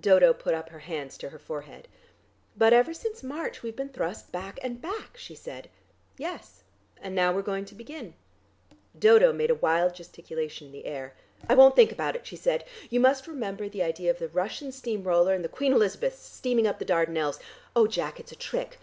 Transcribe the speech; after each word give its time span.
Dodo 0.00 0.32
put 0.32 0.54
up 0.54 0.70
her 0.70 0.78
hands 0.78 1.18
to 1.18 1.28
her 1.28 1.38
forehead. 1.38 1.86
"But 2.56 2.72
ever 2.72 2.94
since 2.94 3.22
March 3.22 3.62
we've 3.62 3.76
been 3.76 3.90
thrust 3.90 4.32
back 4.32 4.58
and 4.62 4.80
back," 4.80 5.18
she 5.18 5.34
said. 5.34 5.68
"Yes. 6.16 6.62
And 7.02 7.14
now 7.14 7.30
we're 7.30 7.42
going 7.42 7.66
to 7.66 7.74
begin." 7.74 8.14
Dodo 8.98 9.34
made 9.34 9.50
a 9.50 9.54
wild 9.54 9.94
gesticulation 9.94 10.68
in 10.68 10.72
the 10.72 10.86
air. 10.86 11.12
"I 11.46 11.54
won't 11.56 11.76
think 11.76 11.92
about 11.92 12.16
it," 12.16 12.24
she 12.26 12.36
said. 12.36 12.64
"You 12.88 13.00
must 13.00 13.26
remember 13.28 13.68
the 13.68 13.82
idea 13.82 14.10
of 14.10 14.18
the 14.18 14.28
Russian 14.28 14.72
steam 14.72 15.04
roller, 15.04 15.34
and 15.34 15.44
the 15.44 15.46
Queen 15.46 15.74
Elizabeth 15.74 16.18
steaming 16.22 16.66
up 16.66 16.78
the 16.78 16.86
Dardanelles. 16.86 17.38
Oh, 17.76 17.86
Jack! 17.86 18.18
It's 18.18 18.32
a 18.32 18.36
trick! 18.36 18.78